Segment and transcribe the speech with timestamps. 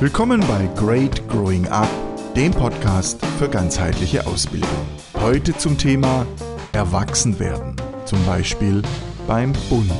[0.00, 1.86] Willkommen bei Great Growing Up,
[2.34, 4.70] dem Podcast für ganzheitliche Ausbildung.
[5.12, 6.26] Heute zum Thema
[6.72, 7.76] Erwachsenwerden,
[8.06, 8.80] zum Beispiel
[9.26, 9.92] beim Bund.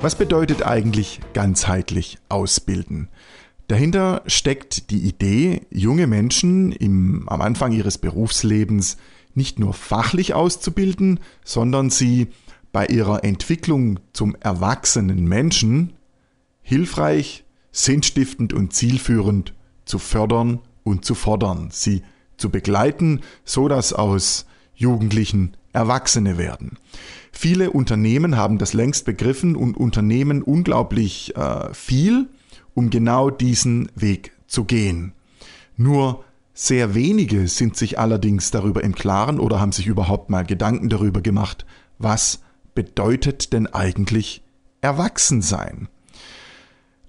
[0.00, 3.08] Was bedeutet eigentlich ganzheitlich ausbilden?
[3.66, 8.98] Dahinter steckt die Idee, junge Menschen im, am Anfang ihres Berufslebens
[9.34, 12.28] nicht nur fachlich auszubilden, sondern sie
[12.70, 15.94] bei ihrer Entwicklung zum erwachsenen Menschen
[16.62, 17.42] hilfreich,
[17.76, 19.52] sinnstiftend und zielführend
[19.84, 22.02] zu fördern und zu fordern, sie
[22.38, 26.78] zu begleiten, so dass aus Jugendlichen Erwachsene werden.
[27.32, 32.28] Viele Unternehmen haben das längst begriffen und unternehmen unglaublich äh, viel,
[32.74, 35.12] um genau diesen Weg zu gehen.
[35.76, 36.24] Nur
[36.54, 41.20] sehr wenige sind sich allerdings darüber im Klaren oder haben sich überhaupt mal Gedanken darüber
[41.20, 41.66] gemacht,
[41.98, 42.40] was
[42.74, 44.42] bedeutet denn eigentlich
[44.80, 45.88] Erwachsensein?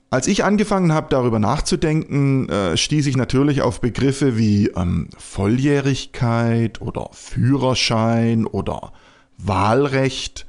[0.10, 6.82] Als ich angefangen habe, darüber nachzudenken, äh, stieß ich natürlich auf Begriffe wie ähm, Volljährigkeit
[6.82, 8.94] oder Führerschein oder
[9.38, 10.46] Wahlrecht.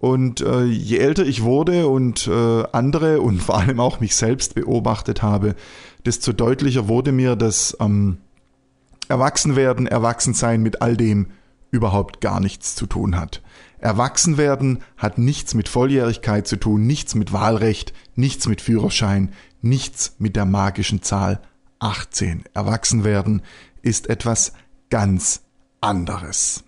[0.00, 4.54] Und äh, je älter ich wurde und äh, andere und vor allem auch mich selbst
[4.54, 5.54] beobachtet habe,
[6.04, 8.18] desto deutlicher wurde mir, dass ähm,
[9.08, 11.28] Erwachsenwerden, Erwachsensein mit all dem
[11.70, 13.40] überhaupt gar nichts zu tun hat.
[13.78, 20.36] Erwachsenwerden hat nichts mit Volljährigkeit zu tun, nichts mit Wahlrecht, nichts mit Führerschein, nichts mit
[20.36, 21.40] der magischen Zahl
[21.78, 22.44] 18.
[22.54, 23.42] Erwachsenwerden
[23.82, 24.52] ist etwas
[24.90, 25.42] ganz
[25.80, 26.64] anderes.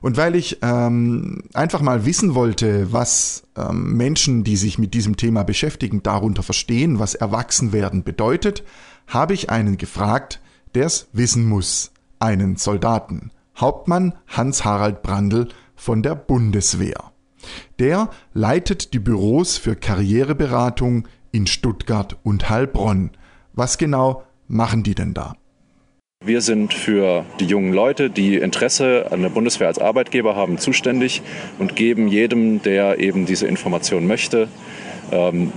[0.00, 5.16] Und weil ich ähm, einfach mal wissen wollte, was ähm, Menschen, die sich mit diesem
[5.16, 8.64] Thema beschäftigen, darunter verstehen, was Erwachsenwerden bedeutet,
[9.06, 10.40] habe ich einen gefragt,
[10.74, 17.12] der es wissen muss, einen Soldaten, Hauptmann Hans-Harald Brandl von der Bundeswehr.
[17.78, 23.10] Der leitet die Büros für Karriereberatung in Stuttgart und Heilbronn.
[23.52, 25.34] Was genau machen die denn da?
[26.24, 31.20] Wir sind für die jungen Leute, die Interesse an der Bundeswehr als Arbeitgeber haben, zuständig
[31.58, 34.48] und geben jedem, der eben diese Information möchte,
[35.12, 35.52] ähm,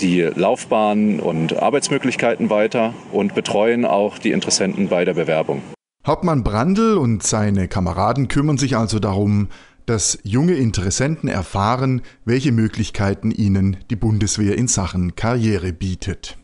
[0.00, 5.60] die Laufbahn und Arbeitsmöglichkeiten weiter und betreuen auch die Interessenten bei der Bewerbung.
[6.06, 9.48] Hauptmann Brandl und seine Kameraden kümmern sich also darum,
[9.86, 16.38] dass junge Interessenten erfahren, welche Möglichkeiten ihnen die Bundeswehr in Sachen Karriere bietet.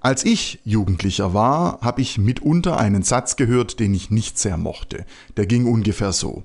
[0.00, 5.06] Als ich Jugendlicher war, habe ich mitunter einen Satz gehört, den ich nicht sehr mochte.
[5.38, 6.42] Der ging ungefähr so.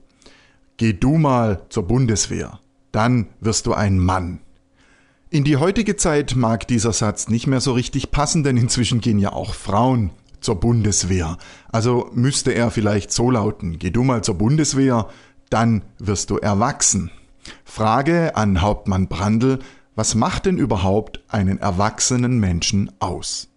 [0.77, 2.59] Geh du mal zur Bundeswehr,
[2.93, 4.39] dann wirst du ein Mann.
[5.29, 9.19] In die heutige Zeit mag dieser Satz nicht mehr so richtig passen, denn inzwischen gehen
[9.19, 11.37] ja auch Frauen zur Bundeswehr.
[11.71, 15.09] Also müsste er vielleicht so lauten, geh du mal zur Bundeswehr,
[15.49, 17.11] dann wirst du erwachsen.
[17.63, 19.59] Frage an Hauptmann Brandl,
[19.95, 23.49] was macht denn überhaupt einen erwachsenen Menschen aus?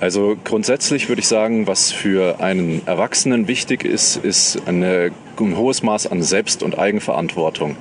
[0.00, 5.82] Also grundsätzlich würde ich sagen, was für einen Erwachsenen wichtig ist, ist eine, ein hohes
[5.82, 7.76] Maß an Selbst- und Eigenverantwortung.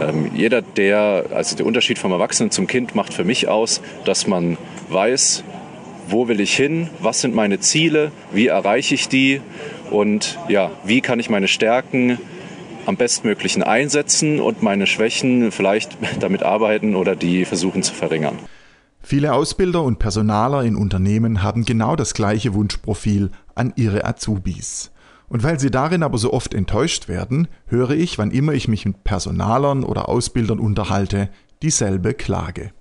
[0.00, 4.26] Ähm, jeder, der, also der Unterschied vom Erwachsenen zum Kind macht für mich aus, dass
[4.26, 4.58] man
[4.90, 5.42] weiß,
[6.08, 9.40] wo will ich hin, was sind meine Ziele, wie erreiche ich die
[9.90, 12.18] und ja, wie kann ich meine Stärken
[12.86, 18.38] am bestmöglichen einsetzen und meine Schwächen vielleicht damit arbeiten oder die versuchen zu verringern.
[19.00, 24.90] Viele Ausbilder und Personaler in Unternehmen haben genau das gleiche Wunschprofil an ihre Azubis.
[25.28, 28.86] Und weil sie darin aber so oft enttäuscht werden, höre ich, wann immer ich mich
[28.86, 31.28] mit Personalern oder Ausbildern unterhalte,
[31.62, 32.72] dieselbe Klage.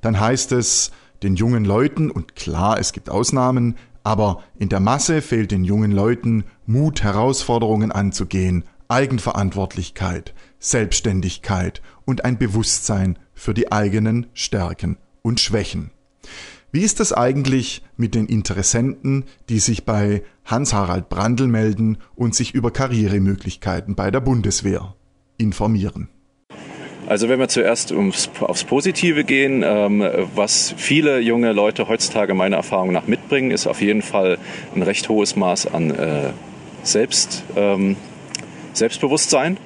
[0.00, 0.92] Dann heißt es
[1.22, 5.90] den jungen Leuten, und klar, es gibt Ausnahmen, aber in der Masse fehlt den jungen
[5.90, 15.90] Leuten Mut, Herausforderungen anzugehen, Eigenverantwortlichkeit, Selbstständigkeit und ein Bewusstsein für die eigenen Stärken und Schwächen.
[16.72, 22.54] Wie ist es eigentlich mit den Interessenten, die sich bei Hans-Harald Brandl melden und sich
[22.54, 24.94] über Karrieremöglichkeiten bei der Bundeswehr
[25.38, 26.08] informieren?
[27.06, 30.04] Also wenn wir zuerst ums, aufs Positive gehen, ähm,
[30.34, 34.36] was viele junge Leute heutzutage meiner Erfahrung nach mitbringen, ist auf jeden Fall
[34.74, 36.32] ein recht hohes Maß an äh,
[36.82, 37.96] Selbst, ähm,
[38.78, 39.56] Selbstbewusstsein.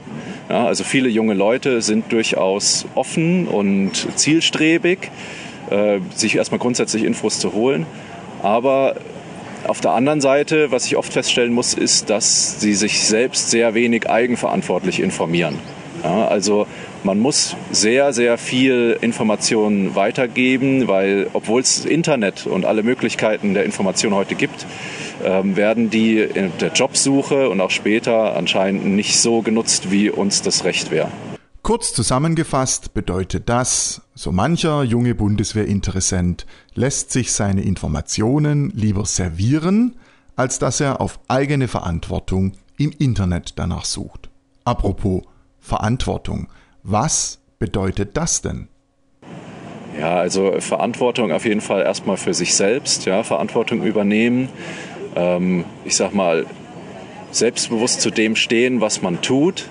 [0.49, 5.11] Ja, also viele junge Leute sind durchaus offen und zielstrebig,
[5.71, 7.87] äh, sich erstmal grundsätzlich Infos zu holen.
[8.43, 8.97] Aber
[9.67, 13.75] auf der anderen Seite, was ich oft feststellen muss, ist, dass sie sich selbst sehr
[13.75, 15.59] wenig eigenverantwortlich informieren.
[16.03, 16.67] Ja, also
[17.05, 23.65] man muss sehr, sehr viel Information weitergeben, weil obwohl es Internet und alle Möglichkeiten der
[23.65, 24.67] Information heute gibt,
[25.23, 30.65] werden die in der Jobsuche und auch später anscheinend nicht so genutzt, wie uns das
[30.65, 31.09] recht wäre.
[31.63, 39.95] Kurz zusammengefasst bedeutet das, so mancher junge Bundeswehrinteressent lässt sich seine Informationen lieber servieren,
[40.35, 44.29] als dass er auf eigene Verantwortung im Internet danach sucht.
[44.65, 45.23] Apropos
[45.61, 46.49] Verantwortung,
[46.83, 48.67] was bedeutet das denn?
[49.99, 54.49] Ja, also Verantwortung auf jeden Fall erstmal für sich selbst, ja, Verantwortung übernehmen.
[55.17, 56.47] Ähm, ich sag mal,
[57.31, 59.69] selbstbewusst zu dem stehen, was man tut,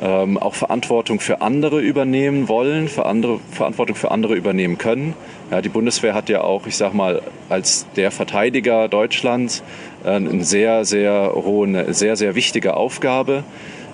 [0.00, 5.14] ähm, auch Verantwortung für andere übernehmen wollen, für andere, Verantwortung für andere übernehmen können.
[5.50, 9.62] Ja, die Bundeswehr hat ja auch, ich sag mal, als der Verteidiger Deutschlands
[10.04, 13.44] äh, eine sehr, sehr hohe, eine sehr, sehr wichtige Aufgabe.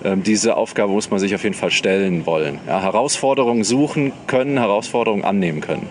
[0.03, 2.59] Ähm, diese Aufgabe muss man sich auf jeden Fall stellen wollen.
[2.67, 5.87] Ja, Herausforderungen suchen können, Herausforderungen annehmen können.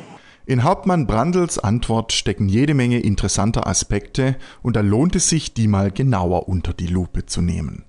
[0.49, 5.69] In Hauptmann Brandls Antwort stecken jede Menge interessanter Aspekte und da lohnt es sich, die
[5.69, 7.85] mal genauer unter die Lupe zu nehmen.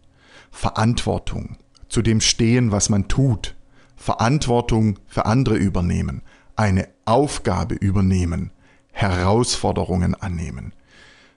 [0.52, 1.56] Verantwortung,
[1.88, 3.56] zu dem stehen, was man tut,
[3.96, 6.22] Verantwortung für andere übernehmen,
[6.58, 8.52] eine Aufgabe übernehmen,
[8.92, 10.74] Herausforderungen annehmen.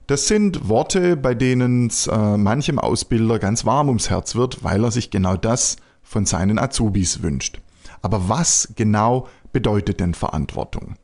[0.09, 4.83] Das sind Worte, bei denen es äh, manchem Ausbilder ganz warm ums Herz wird, weil
[4.83, 7.61] er sich genau das von seinen Azubis wünscht.
[8.01, 10.97] Aber was genau bedeutet denn Verantwortung?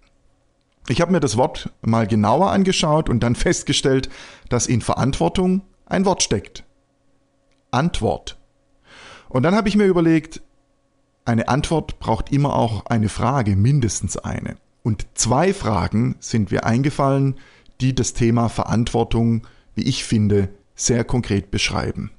[0.88, 4.08] Ich habe mir das Wort mal genauer angeschaut und dann festgestellt,
[4.48, 6.64] dass in Verantwortung ein Wort steckt.
[7.70, 8.38] Antwort.
[9.28, 10.40] Und dann habe ich mir überlegt,
[11.24, 14.56] eine Antwort braucht immer auch eine Frage, mindestens eine.
[14.82, 17.36] Und zwei Fragen sind mir eingefallen,
[17.82, 22.10] die das Thema Verantwortung, wie ich finde, sehr konkret beschreiben.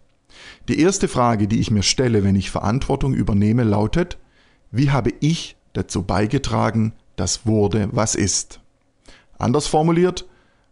[0.67, 4.19] Die erste Frage, die ich mir stelle, wenn ich Verantwortung übernehme, lautet,
[4.71, 8.61] wie habe ich dazu beigetragen, dass wurde, was ist?
[9.37, 10.27] Anders formuliert,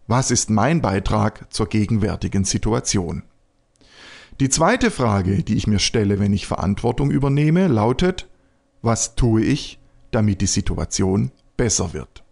[0.08, 3.24] was ist mein Beitrag zur gegenwärtigen Situation?
[4.40, 8.30] Die zweite Frage, die ich mir stelle, wenn ich Verantwortung übernehme, lautet,
[8.82, 9.80] was tue ich,
[10.12, 12.24] damit die Situation besser wird?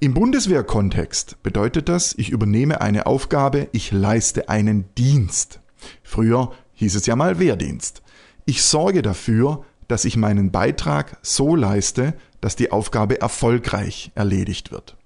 [0.00, 5.60] Im Bundeswehrkontext bedeutet das, ich übernehme eine Aufgabe, ich leiste einen Dienst.
[6.02, 8.02] Früher hieß es ja mal Wehrdienst.
[8.46, 14.96] Ich sorge dafür, dass ich meinen Beitrag so leiste, dass die Aufgabe erfolgreich erledigt wird.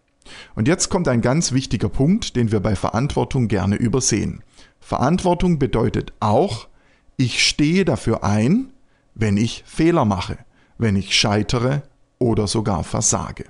[0.54, 4.42] Und jetzt kommt ein ganz wichtiger Punkt, den wir bei Verantwortung gerne übersehen.
[4.80, 6.68] Verantwortung bedeutet auch,
[7.16, 8.72] ich stehe dafür ein,
[9.14, 10.38] wenn ich Fehler mache,
[10.78, 11.82] wenn ich scheitere
[12.18, 13.44] oder sogar versage.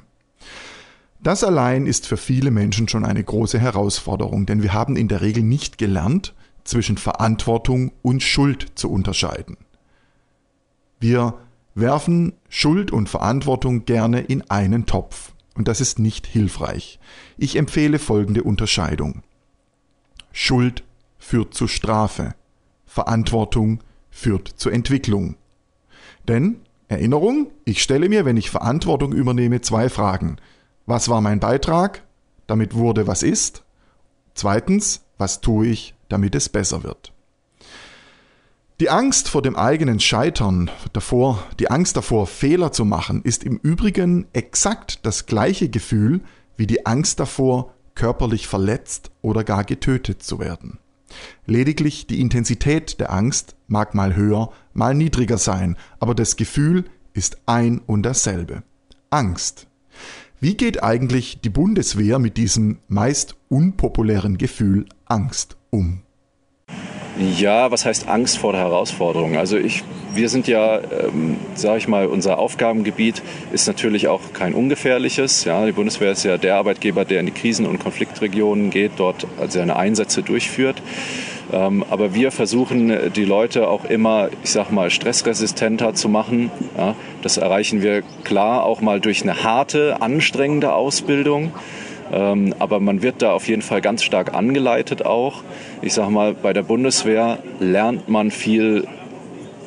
[1.23, 5.23] Das allein ist für viele Menschen schon eine große Herausforderung, denn wir haben in der
[5.23, 6.35] Regel nicht gelernt,
[6.65, 9.57] zwischen Verantwortung und Schuld zu unterscheiden.
[10.99, 11.35] Wir
[11.75, 16.99] werfen Schuld und Verantwortung gerne in einen Topf, und das ist nicht hilfreich.
[17.37, 19.23] Ich empfehle folgende Unterscheidung.
[20.33, 20.85] Schuld
[21.19, 22.35] führt zu Strafe.
[22.87, 23.81] Verantwortung
[24.11, 25.37] führt zur Entwicklung.
[26.29, 30.37] Denn, Erinnerung, ich stelle mir, wenn ich Verantwortung übernehme, zwei Fragen.
[30.87, 32.03] Was war mein Beitrag,
[32.47, 33.65] damit wurde, was ist?
[34.35, 37.14] Zweitens, was tue ich, damit es besser wird?
[38.81, 43.59] Die Angst vor dem eigenen Scheitern, davor, die Angst davor, Fehler zu machen, ist im
[43.59, 46.23] Übrigen exakt das gleiche Gefühl
[46.57, 50.81] wie die Angst davor, körperlich verletzt oder gar getötet zu werden.
[51.47, 57.39] Lediglich die Intensität der Angst mag mal höher, mal niedriger sein, aber das Gefühl ist
[57.47, 58.65] ein und dasselbe.
[59.09, 59.69] Angst.
[60.41, 66.04] Wie geht eigentlich die Bundeswehr mit diesem meist unpopulären Gefühl Angst um?
[67.17, 69.37] Ja, was heißt Angst vor der Herausforderung?
[69.37, 74.53] Also ich, wir sind ja, ähm, sage ich mal, unser Aufgabengebiet ist natürlich auch kein
[74.53, 75.45] ungefährliches.
[75.45, 79.29] Ja, die Bundeswehr ist ja der Arbeitgeber, der in die Krisen- und Konfliktregionen geht, dort
[79.49, 80.83] seine Einsätze durchführt.
[81.53, 86.51] Ähm, aber wir versuchen, die Leute auch immer, ich sag mal, stressresistenter zu machen.
[86.77, 91.53] Ja, das erreichen wir klar auch mal durch eine harte, anstrengende Ausbildung.
[92.13, 95.43] Ähm, aber man wird da auf jeden Fall ganz stark angeleitet auch.
[95.83, 98.87] Ich sage mal, bei der Bundeswehr lernt man viel,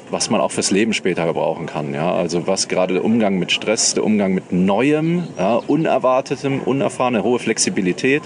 [0.10, 1.94] was man auch fürs Leben später gebrauchen kann.
[1.94, 2.14] Ja?
[2.14, 7.40] Also was gerade der Umgang mit Stress, der Umgang mit Neuem, ja, Unerwartetem, Unerfahrene, hohe
[7.40, 8.24] Flexibilität,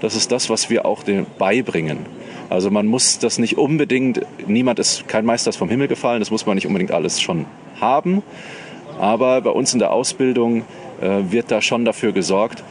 [0.00, 1.98] das ist das, was wir auch den beibringen.
[2.48, 6.32] Also man muss das nicht unbedingt, niemand ist, kein Meister ist vom Himmel gefallen, das
[6.32, 7.46] muss man nicht unbedingt alles schon
[7.80, 8.22] haben.
[8.98, 10.64] Aber bei uns in der Ausbildung
[11.00, 12.64] äh, wird da schon dafür gesorgt,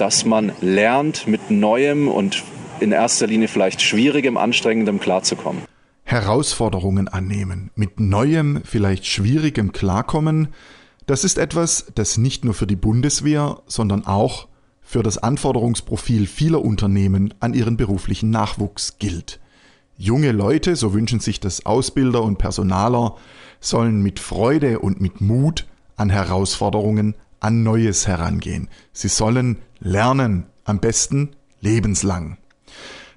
[0.00, 2.42] dass man lernt, mit Neuem und
[2.80, 5.62] in erster Linie vielleicht Schwierigem, Anstrengendem klarzukommen.
[6.04, 10.48] Herausforderungen annehmen, mit Neuem, vielleicht Schwierigem klarkommen,
[11.06, 14.48] das ist etwas, das nicht nur für die Bundeswehr, sondern auch
[14.80, 19.38] für das Anforderungsprofil vieler Unternehmen an ihren beruflichen Nachwuchs gilt.
[19.98, 23.16] junge Leute, so wünschen sich das Ausbilder und Personaler,
[23.60, 25.66] sollen mit Freude und mit Mut
[25.96, 28.68] an Herausforderungen, an Neues herangehen.
[28.92, 32.38] Sie sollen lernen, am besten lebenslang.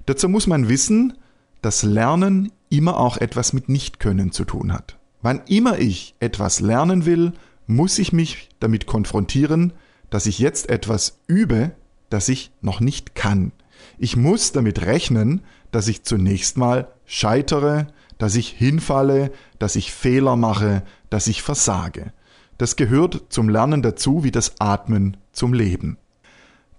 [0.06, 1.14] Dazu muss man wissen,
[1.62, 4.98] dass Lernen immer auch etwas mit Nichtkönnen zu tun hat.
[5.22, 7.34] Wann immer ich etwas lernen will,
[7.68, 9.74] muss ich mich damit konfrontieren,
[10.10, 11.72] dass ich jetzt etwas übe,
[12.10, 13.54] das ich noch nicht kann.
[13.98, 15.42] Ich muss damit rechnen,
[15.72, 22.14] dass ich zunächst mal scheitere, dass ich hinfalle, dass ich Fehler mache, dass ich versage.
[22.58, 25.98] Das gehört zum Lernen dazu wie das Atmen zum Leben.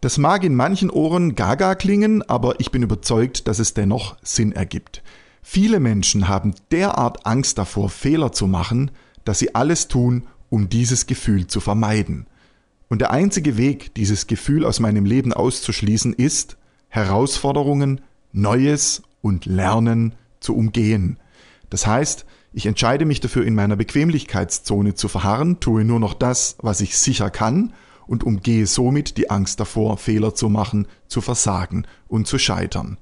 [0.04, 4.52] Das mag in manchen Ohren gaga klingen, aber ich bin überzeugt, dass es dennoch Sinn
[4.52, 5.02] ergibt.
[5.40, 8.90] Viele Menschen haben derart Angst davor, Fehler zu machen,
[9.24, 12.26] dass sie alles tun, um dieses Gefühl zu vermeiden.
[12.90, 16.58] Und der einzige Weg, dieses Gefühl aus meinem Leben auszuschließen, ist,
[16.90, 21.16] Herausforderungen, Neues und Lernen zu umgehen.
[21.70, 26.56] Das heißt, ich entscheide mich dafür, in meiner Bequemlichkeitszone zu verharren, tue nur noch das,
[26.60, 27.72] was ich sicher kann
[28.06, 32.98] und umgehe somit die Angst davor, Fehler zu machen, zu versagen und zu scheitern.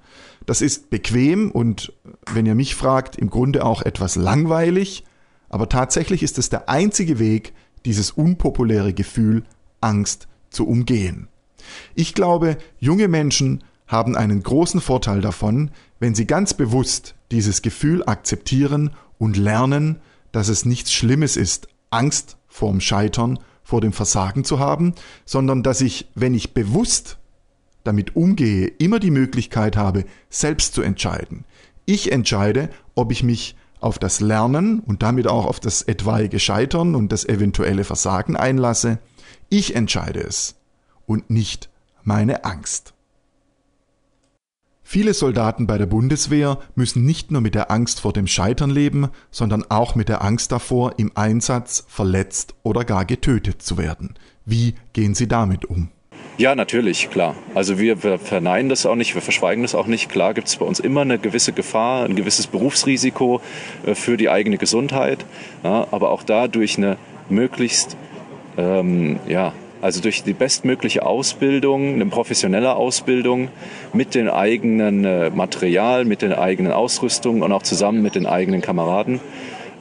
[0.47, 1.93] Das ist bequem und,
[2.33, 5.05] wenn ihr mich fragt, im Grunde auch etwas langweilig,
[5.49, 7.53] aber tatsächlich ist es der einzige Weg,
[7.85, 9.45] dieses unpopuläre Gefühl
[9.81, 11.29] Angst zu umgehen.
[11.95, 18.03] Ich glaube, junge Menschen haben einen großen Vorteil davon, wenn sie ganz bewusst dieses Gefühl
[18.05, 20.01] akzeptieren und lernen,
[20.33, 25.81] dass es nichts Schlimmes ist, Angst vorm Scheitern, vor dem Versagen zu haben, sondern dass
[25.81, 27.19] ich, wenn ich bewusst
[27.85, 31.45] damit umgehe, immer die Möglichkeit habe, selbst zu entscheiden.
[31.85, 36.95] Ich entscheide, ob ich mich auf das Lernen und damit auch auf das etwaige Scheitern
[36.95, 38.99] und das eventuelle Versagen einlasse.
[39.49, 40.55] Ich entscheide es
[41.07, 41.69] und nicht
[42.05, 42.95] meine Angst.
[44.93, 49.09] Viele Soldaten bei der Bundeswehr müssen nicht nur mit der Angst vor dem Scheitern leben,
[49.31, 54.17] sondern auch mit der Angst davor, im Einsatz verletzt oder gar getötet zu werden.
[54.45, 55.89] Wie gehen Sie damit um?
[56.37, 57.35] Ja, natürlich, klar.
[57.55, 60.11] Also wir, wir verneinen das auch nicht, wir verschweigen das auch nicht.
[60.11, 63.41] Klar gibt es bei uns immer eine gewisse Gefahr, ein gewisses Berufsrisiko
[63.87, 65.25] äh, für die eigene Gesundheit.
[65.65, 66.99] Ja, aber auch da durch eine
[67.31, 67.97] möglichst
[68.59, 73.49] ähm, ja, also durch die bestmögliche Ausbildung, eine professionelle Ausbildung
[73.93, 78.63] mit dem eigenen äh, Material, mit den eigenen Ausrüstungen und auch zusammen mit den eigenen
[78.63, 79.21] Kameraden.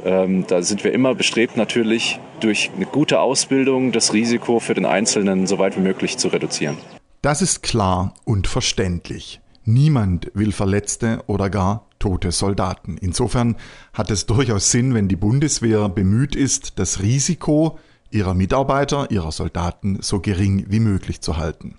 [0.03, 4.88] Ähm, da sind wir immer bestrebt, natürlich durch eine gute Ausbildung das Risiko für den
[4.88, 6.77] Einzelnen so weit wie möglich zu reduzieren.
[7.22, 9.39] Das ist klar und verständlich.
[9.63, 12.98] Niemand will verletzte oder gar tote Soldaten.
[13.00, 13.55] Insofern
[13.93, 17.77] hat es durchaus Sinn, wenn die Bundeswehr bemüht ist, das Risiko,
[18.12, 21.77] ihrer Mitarbeiter, ihrer Soldaten so gering wie möglich zu halten.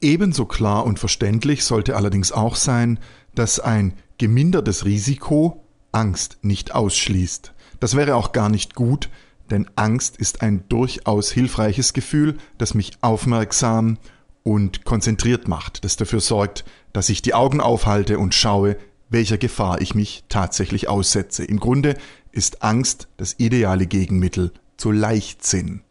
[0.00, 2.98] Ebenso klar und verständlich sollte allerdings auch sein,
[3.34, 7.52] dass ein gemindertes Risiko Angst nicht ausschließt.
[7.80, 9.08] Das wäre auch gar nicht gut,
[9.50, 13.98] denn Angst ist ein durchaus hilfreiches Gefühl, das mich aufmerksam
[14.42, 18.76] und konzentriert macht, das dafür sorgt, dass ich die Augen aufhalte und schaue,
[19.08, 21.44] welcher Gefahr ich mich tatsächlich aussetze.
[21.44, 21.96] Im Grunde
[22.32, 25.82] ist Angst das ideale Gegenmittel zu Leichtsinn.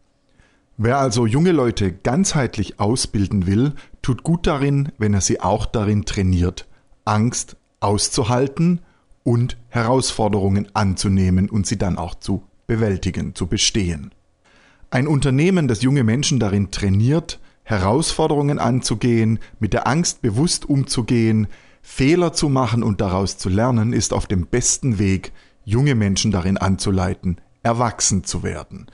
[0.76, 6.04] Wer also junge Leute ganzheitlich ausbilden will, tut gut darin, wenn er sie auch darin
[6.04, 6.66] trainiert,
[7.04, 8.80] Angst auszuhalten
[9.22, 14.10] und Herausforderungen anzunehmen und sie dann auch zu bewältigen, zu bestehen.
[14.90, 21.46] Ein Unternehmen, das junge Menschen darin trainiert, Herausforderungen anzugehen, mit der Angst bewusst umzugehen,
[21.82, 25.32] Fehler zu machen und daraus zu lernen, ist auf dem besten Weg,
[25.64, 28.86] junge Menschen darin anzuleiten, erwachsen zu werden.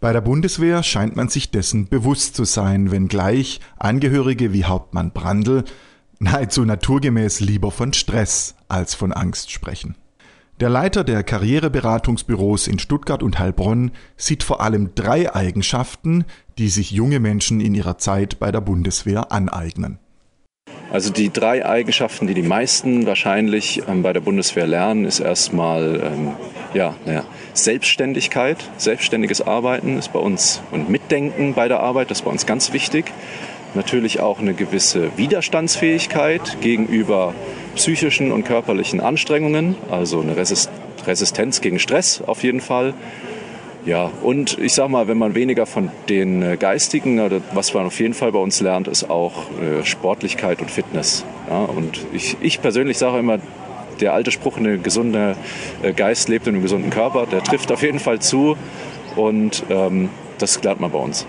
[0.00, 5.64] Bei der Bundeswehr scheint man sich dessen bewusst zu sein, wenngleich Angehörige wie Hauptmann Brandl
[6.18, 9.96] nahezu naturgemäß lieber von Stress als von Angst sprechen.
[10.60, 16.24] Der Leiter der Karriereberatungsbüros in Stuttgart und Heilbronn sieht vor allem drei Eigenschaften,
[16.58, 19.98] die sich junge Menschen in ihrer Zeit bei der Bundeswehr aneignen.
[20.92, 26.02] Also die drei Eigenschaften, die die meisten wahrscheinlich ähm, bei der Bundeswehr lernen, ist erstmal
[26.04, 26.32] ähm,
[26.74, 32.24] ja, naja, Selbstständigkeit, selbstständiges Arbeiten ist bei uns und Mitdenken bei der Arbeit, das ist
[32.24, 33.06] bei uns ganz wichtig.
[33.74, 37.32] Natürlich auch eine gewisse Widerstandsfähigkeit gegenüber
[37.74, 42.92] psychischen und körperlichen Anstrengungen, also eine Resistenz gegen Stress auf jeden Fall.
[43.84, 47.20] Ja, und ich sag mal, wenn man weniger von den äh, geistigen,
[47.52, 51.24] was man auf jeden Fall bei uns lernt, ist auch äh, Sportlichkeit und Fitness.
[51.50, 53.40] Ja, und ich, ich persönlich sage immer,
[54.00, 55.36] der alte Spruch, ein gesunder
[55.82, 58.56] äh, Geist lebt in einem gesunden Körper, der trifft auf jeden Fall zu
[59.16, 61.26] und ähm, das lernt man bei uns.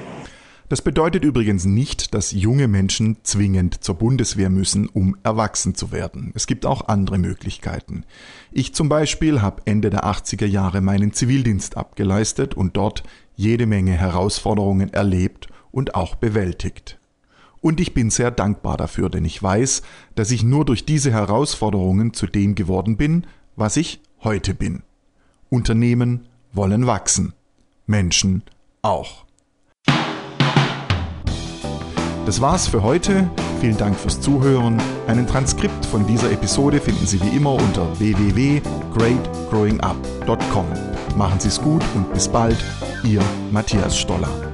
[0.74, 6.32] Das bedeutet übrigens nicht, dass junge Menschen zwingend zur Bundeswehr müssen, um erwachsen zu werden.
[6.34, 8.06] Es gibt auch andere Möglichkeiten.
[8.52, 13.04] Ich zum Beispiel habe Ende der 80er Jahre meinen Zivildienst abgeleistet und dort
[13.36, 16.98] jede Menge Herausforderungen erlebt und auch bewältigt.
[17.62, 19.84] Und ich bin sehr dankbar dafür, denn ich weiß,
[20.16, 24.82] dass ich nur durch diese Herausforderungen zu dem geworden bin, was ich heute bin.
[25.52, 27.34] Unternehmen wollen wachsen.
[27.86, 28.42] Menschen
[28.82, 29.23] auch.
[32.26, 33.28] Das war's für heute.
[33.60, 34.82] Vielen Dank fürs Zuhören.
[35.08, 40.66] Einen Transkript von dieser Episode finden Sie wie immer unter www.greatgrowingup.com.
[41.18, 42.58] Machen Sie es gut und bis bald,
[43.04, 44.53] Ihr Matthias Stoller.